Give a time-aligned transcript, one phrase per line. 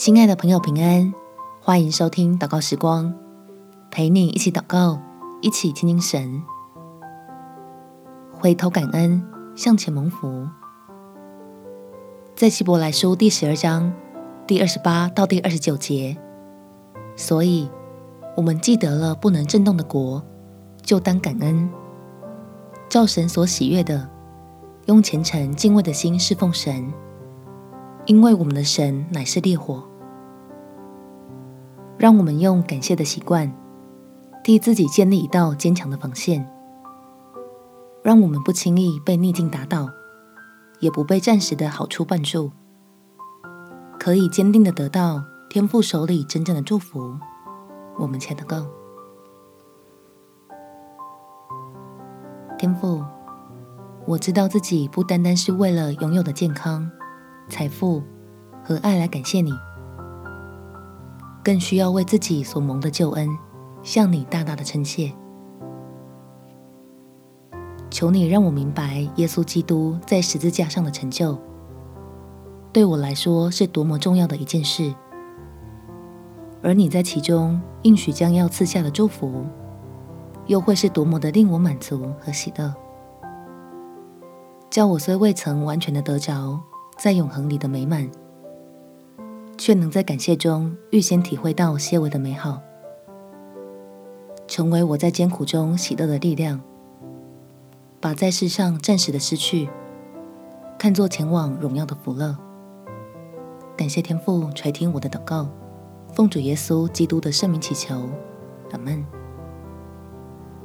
[0.00, 1.12] 亲爱的朋友，平安！
[1.60, 3.14] 欢迎收听祷告时光，
[3.90, 4.98] 陪你一起祷告，
[5.42, 6.42] 一起亲近神，
[8.32, 9.22] 回头感恩，
[9.54, 10.48] 向前蒙福。
[12.34, 13.92] 在希伯来书第十二章
[14.46, 16.16] 第二十八到第二十九节，
[17.14, 17.68] 所以
[18.38, 20.22] 我们记得了不能震动的国，
[20.80, 21.68] 就当感恩，
[22.88, 24.08] 照神所喜悦的，
[24.86, 26.90] 用虔诚敬畏的心侍奉神，
[28.06, 29.89] 因为我们的神乃是烈火。
[32.00, 33.52] 让我们用感谢的习惯，
[34.42, 36.50] 替自己建立一道坚强的防线，
[38.02, 39.86] 让我们不轻易被逆境打倒，
[40.78, 42.52] 也不被暂时的好处绊住，
[43.98, 47.14] 可以坚定的得到天父手里真正的祝福。
[47.98, 48.66] 我们才能够，
[52.56, 53.04] 天父，
[54.06, 56.90] 我知道自己不单单是为了拥有的健康、
[57.50, 58.02] 财富
[58.64, 59.52] 和爱来感谢你。
[61.42, 63.28] 更需要为自己所蒙的救恩，
[63.82, 65.12] 向你大大的称谢。
[67.90, 71.36] 求你让我明白耶稣基督在十字架上的成就，
[72.72, 74.94] 对我来说是多么重要的一件事。
[76.62, 79.44] 而你在其中应许将要赐下的祝福，
[80.46, 82.72] 又会是多么的令我满足和喜乐。
[84.68, 86.60] 叫我虽未曾完全的得着
[86.96, 88.08] 在永恒里的美满。
[89.60, 92.62] 却能在感谢中预先体会到些微的美好，
[94.48, 96.58] 成为我在艰苦中喜乐的力量，
[98.00, 99.68] 把在世上暂时的失去，
[100.78, 102.34] 看作前往荣耀的福乐。
[103.76, 105.46] 感谢天父垂听我的祷告，
[106.14, 108.08] 奉主耶稣基督的圣名祈求，
[108.72, 109.04] 阿门。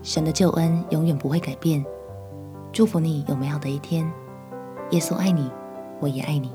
[0.00, 1.84] 神的救恩永远不会改变，
[2.72, 4.08] 祝福你有美好的一天。
[4.90, 5.50] 耶稣爱你，
[5.98, 6.52] 我也爱你。